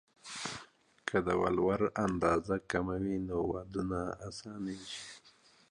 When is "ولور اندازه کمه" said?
1.41-2.97